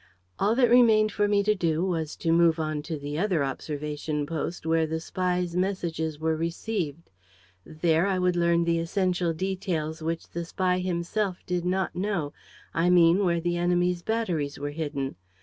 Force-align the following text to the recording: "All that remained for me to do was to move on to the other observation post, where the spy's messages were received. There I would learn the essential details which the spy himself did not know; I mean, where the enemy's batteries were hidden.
"All 0.39 0.55
that 0.55 0.71
remained 0.71 1.11
for 1.11 1.27
me 1.27 1.43
to 1.43 1.53
do 1.53 1.85
was 1.85 2.15
to 2.15 2.31
move 2.31 2.59
on 2.59 2.81
to 2.89 2.97
the 2.97 3.19
other 3.19 3.43
observation 3.43 4.25
post, 4.25 4.65
where 4.65 4.87
the 4.87 4.99
spy's 4.99 5.55
messages 5.55 6.17
were 6.19 6.35
received. 6.35 7.11
There 7.67 8.07
I 8.07 8.17
would 8.17 8.35
learn 8.35 8.63
the 8.63 8.79
essential 8.79 9.31
details 9.31 10.01
which 10.01 10.29
the 10.29 10.43
spy 10.43 10.79
himself 10.79 11.43
did 11.45 11.65
not 11.65 11.95
know; 11.95 12.33
I 12.73 12.89
mean, 12.89 13.23
where 13.23 13.39
the 13.39 13.57
enemy's 13.57 14.01
batteries 14.01 14.57
were 14.57 14.71
hidden. 14.71 15.17